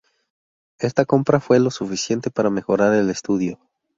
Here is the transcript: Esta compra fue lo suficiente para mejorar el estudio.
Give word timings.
Esta 0.79 1.05
compra 1.05 1.39
fue 1.39 1.59
lo 1.59 1.69
suficiente 1.69 2.31
para 2.31 2.49
mejorar 2.49 2.95
el 2.95 3.11
estudio. 3.11 3.59